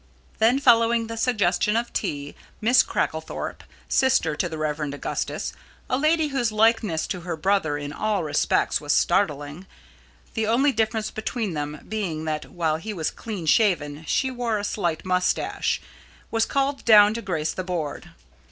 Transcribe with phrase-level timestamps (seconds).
[0.39, 4.79] Then following the suggestion of tea, Miss Cracklethorpe, sister to the Rev.
[4.79, 5.53] Augustus
[5.91, 9.67] a lady whose likeness to her brother in all respects was startling,
[10.33, 14.63] the only difference between them being that while he was clean shaven she wore a
[14.63, 15.79] slight moustache
[16.31, 18.09] was called down to grace the board.